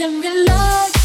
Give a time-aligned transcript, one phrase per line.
[0.00, 0.99] can relax.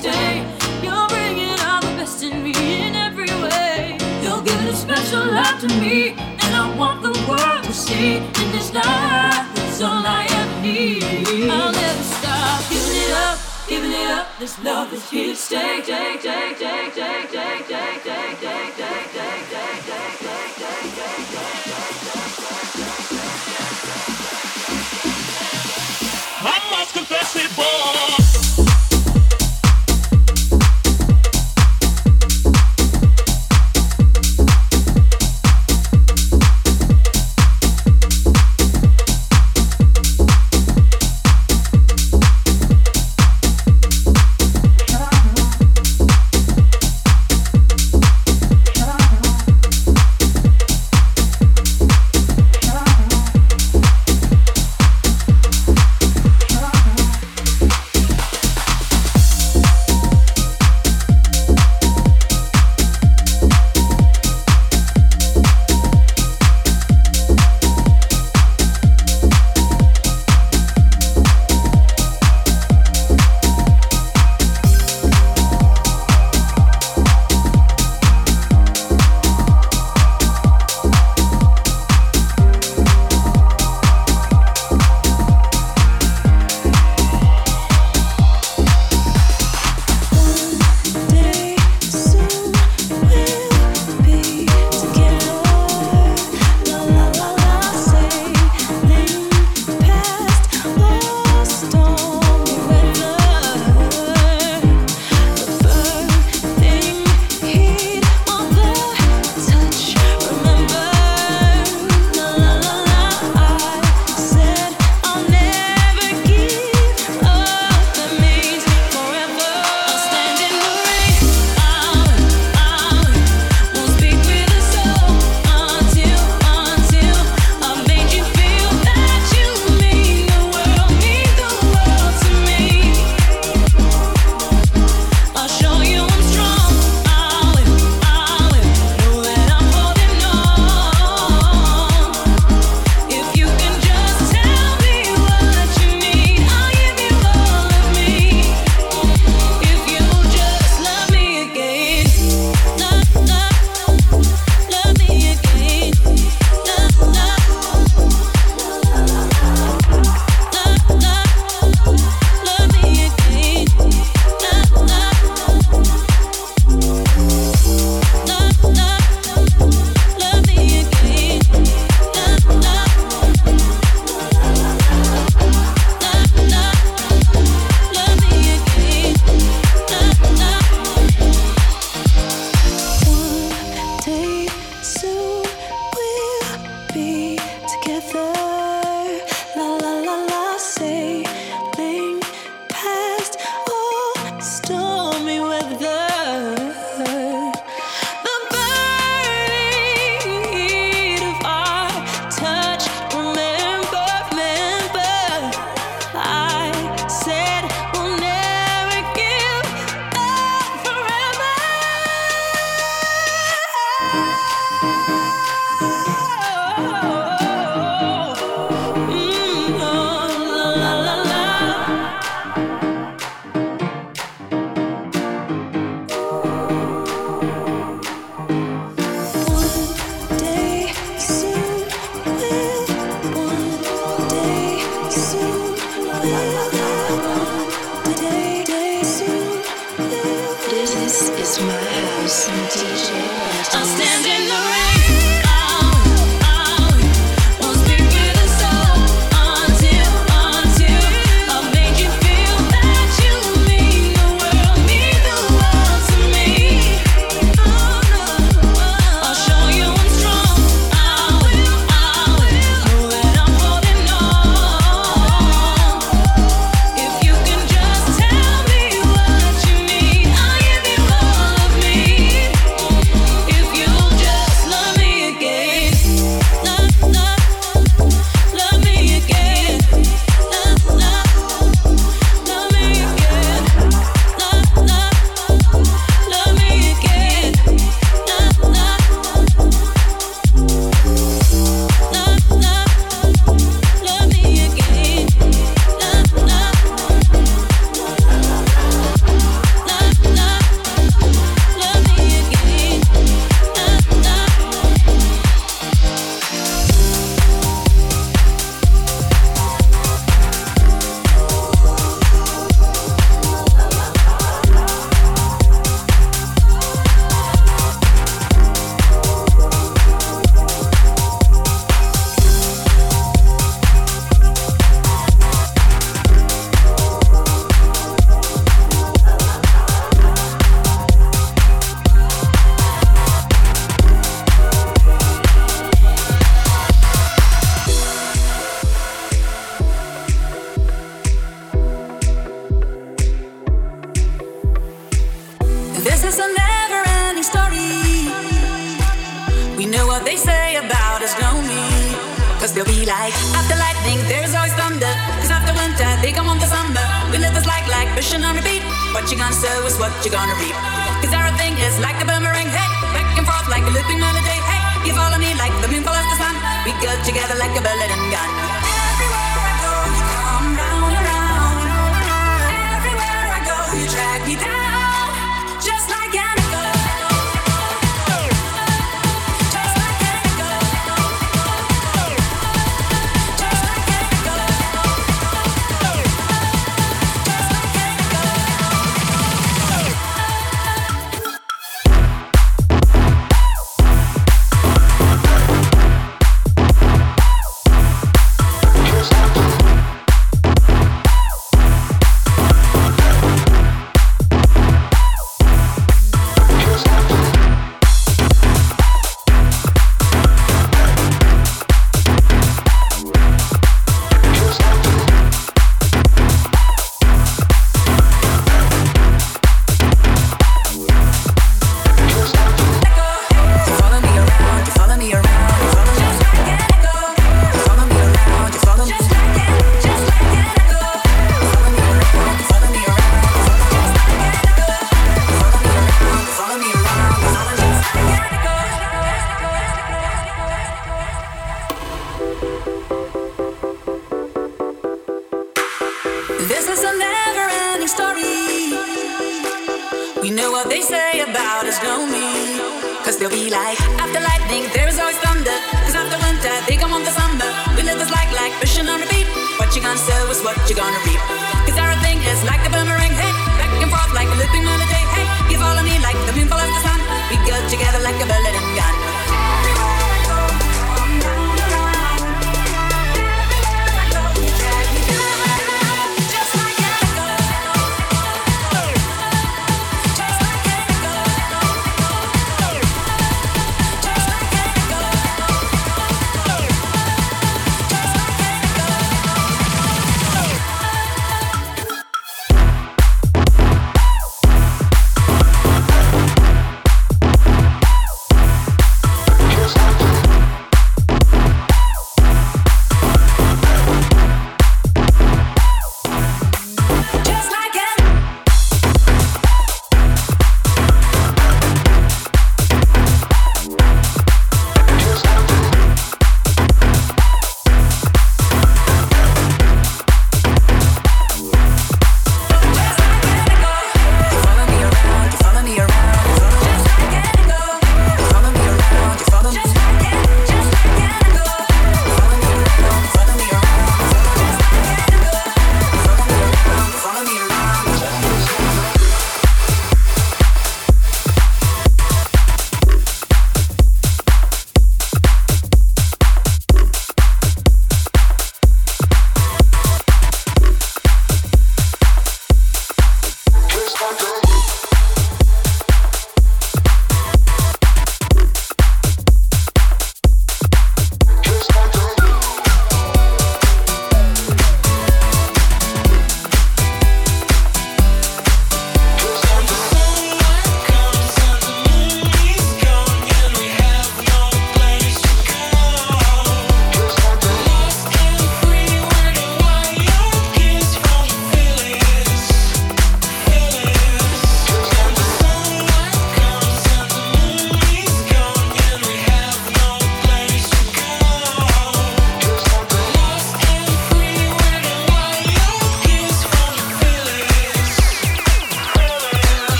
[0.00, 0.40] stay.
[0.82, 3.98] You're bringing out the best in me in every way.
[4.22, 8.72] You're giving special love to me, and I want the world to see in this
[8.72, 9.46] life.
[9.60, 11.04] it's all I ever need.
[11.50, 14.26] I'll never stop giving it up, giving it up.
[14.38, 15.82] This love is here to stay.
[15.82, 19.84] Take, take, take, take, take, take, take, take, take, take, take, take, take, take,
[20.20, 20.26] take,
[20.90, 21.60] take.
[26.42, 28.19] I must confess it, boy.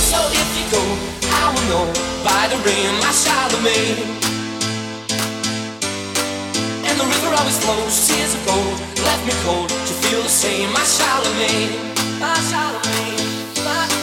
[0.00, 0.82] So if you go,
[1.28, 1.86] I will know
[2.24, 4.02] by the rain my Charlemagne.
[6.88, 10.72] And the river always flows, tears of gold, left me cold to feel the same.
[10.72, 11.72] My Charlemagne,
[12.18, 13.99] my Charlemagne, my.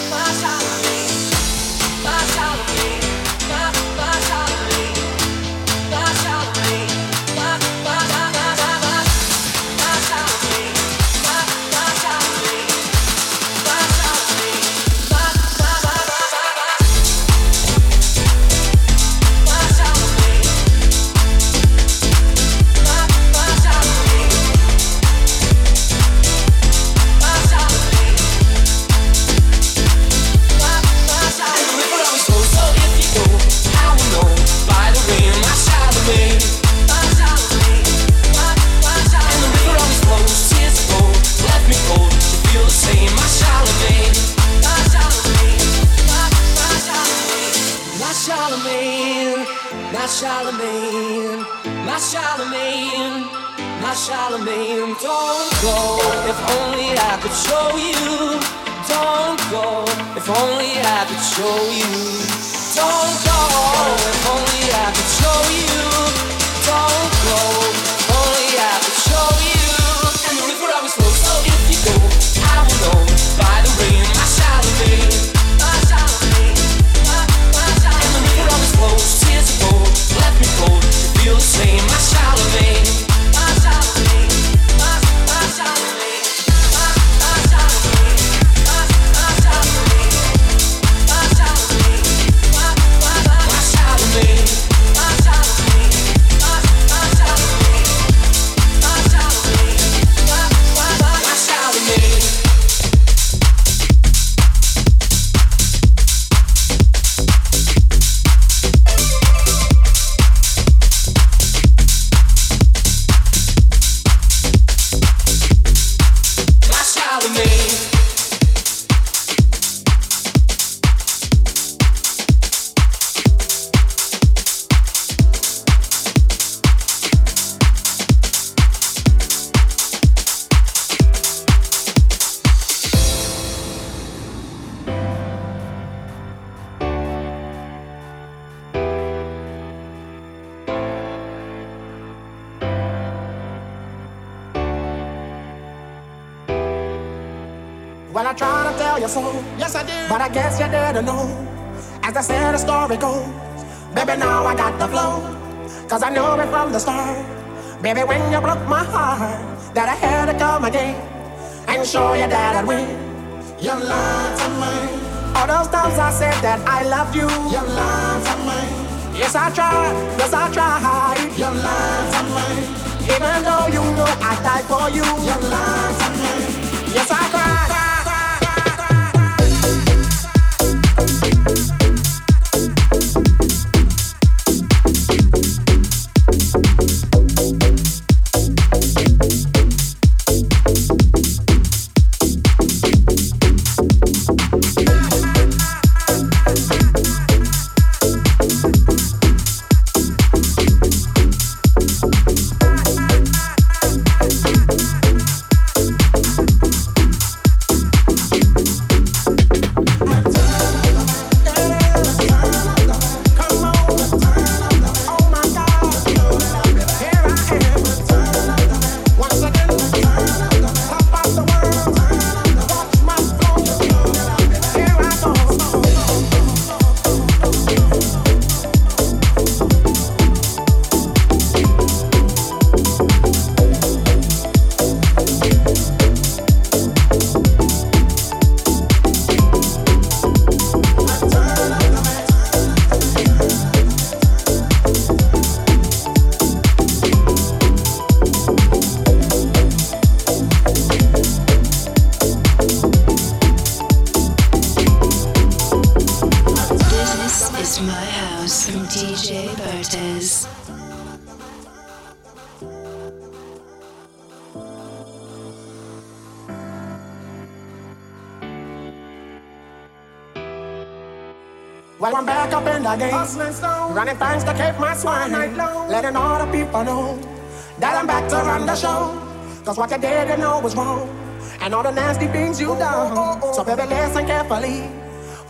[282.47, 283.53] Things you done.
[283.53, 284.79] So baby, listen carefully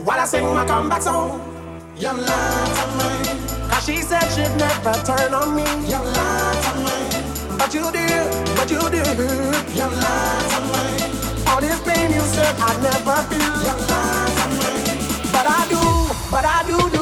[0.05, 1.41] while I sing my comeback song.
[1.97, 5.67] You lied to me, cause she said she'd never turn on me.
[5.91, 6.97] You lied to me,
[7.57, 8.25] but you did,
[8.55, 9.17] but you did.
[9.77, 10.85] You lied to me,
[11.47, 13.55] all this pain you said I'd never feel.
[13.67, 14.73] You lied to me,
[15.31, 15.81] but I do
[16.31, 16.96] but I do.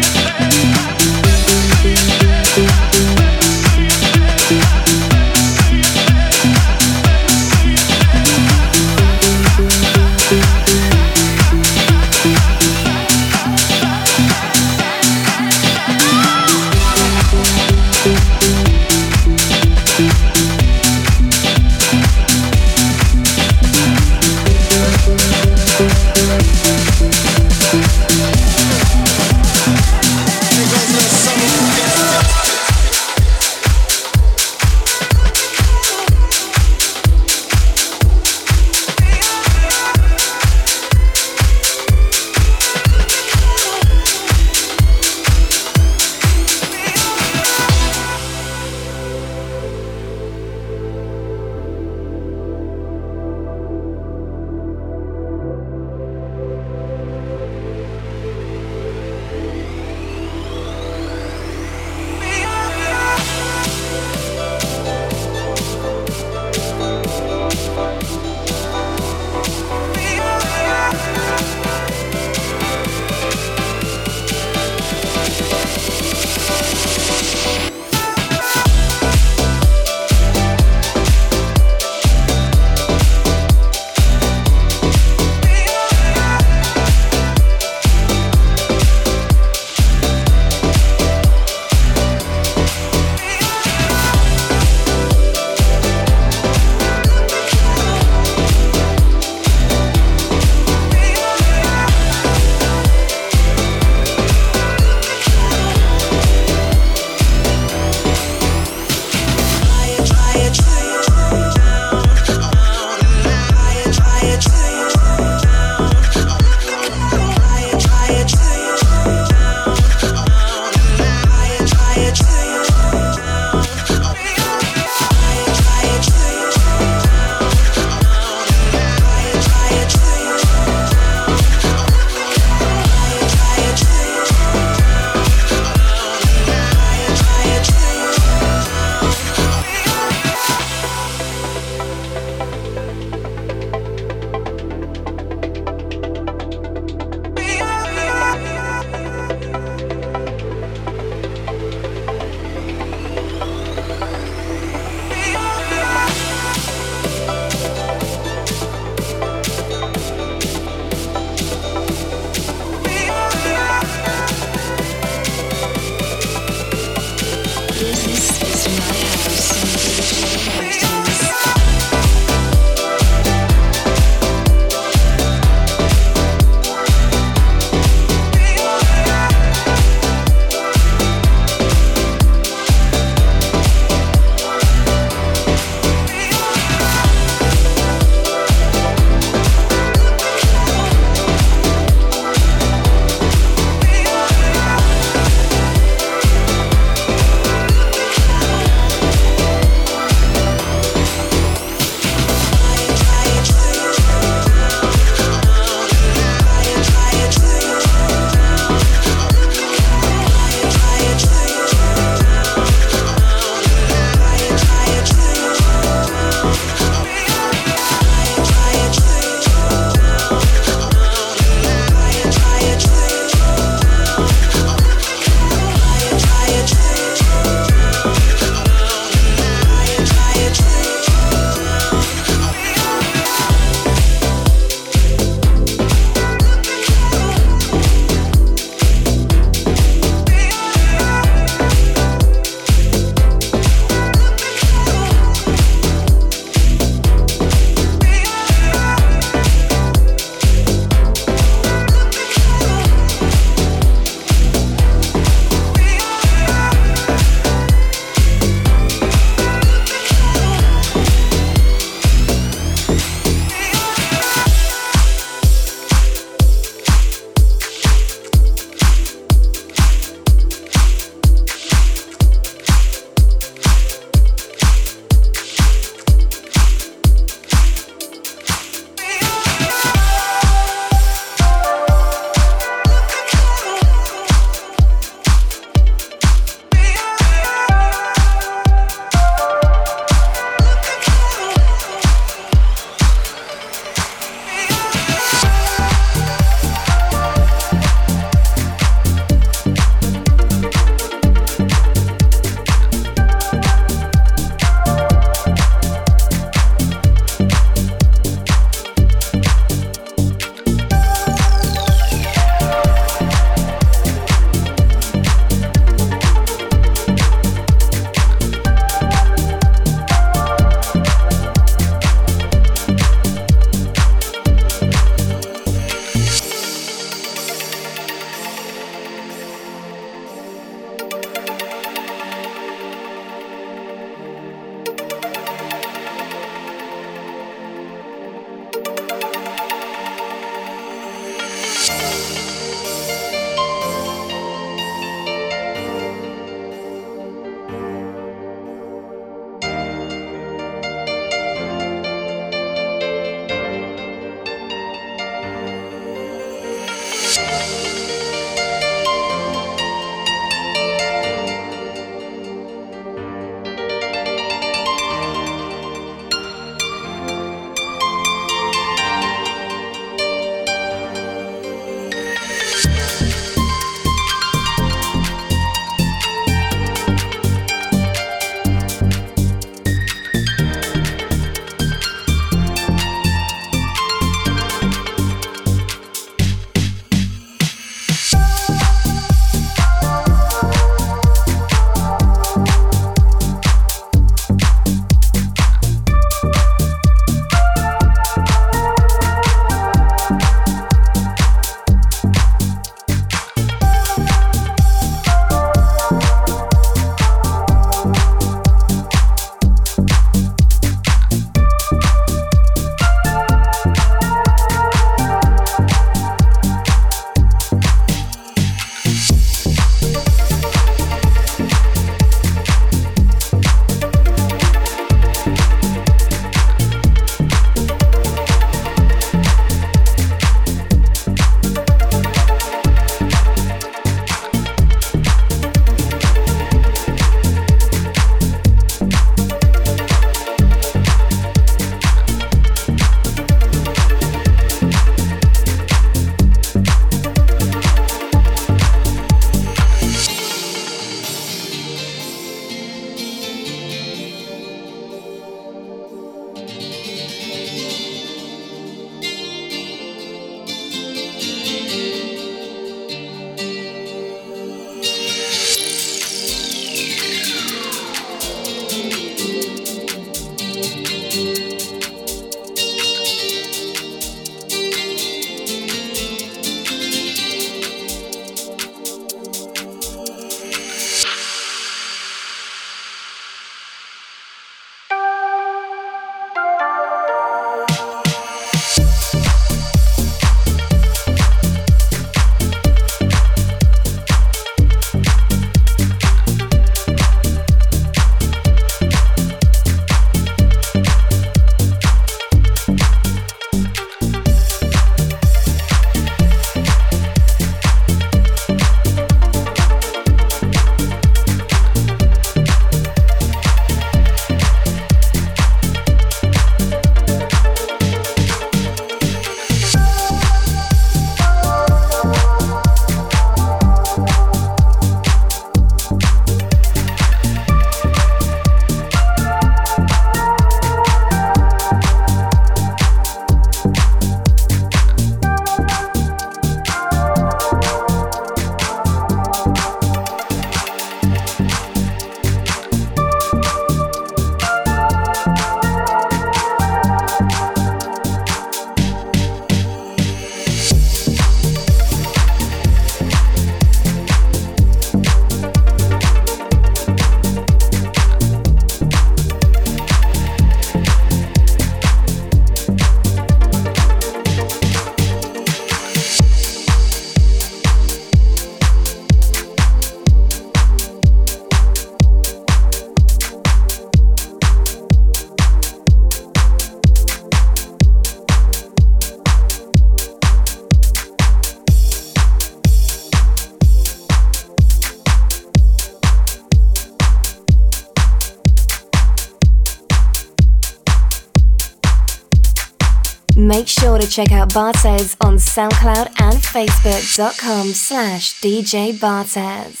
[594.31, 600.00] Check out Bartez on SoundCloud and Facebook.com slash DJ Bartez.